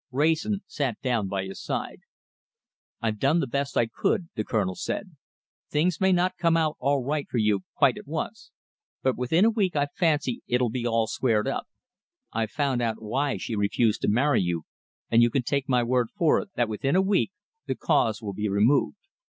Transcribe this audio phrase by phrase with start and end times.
[0.09, 1.99] Wrayson sat down by his side.
[3.03, 5.11] "I've done the best I could," the Colonel said.
[5.69, 8.49] "Things may not come all right for you quite at once,
[9.03, 11.67] but within a week I fancy it'll be all squared up.
[12.33, 14.63] I've found out why she refused to marry you,
[15.11, 17.31] and you can take my word for it that within a week
[17.67, 18.97] the cause will be removed."